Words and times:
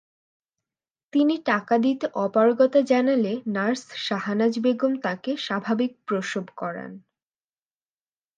তিনি 1.13 1.35
টাকা 1.45 1.75
দিতে 1.77 2.05
অপারগতা 2.23 2.79
জানালে 2.91 3.33
নার্স 3.47 3.83
শাহানাজ 4.05 4.53
বেগম 4.59 4.93
তাঁকে 5.05 5.31
স্বাভাবিক 5.45 5.91
প্রসব 6.07 6.45
করান। 6.57 6.91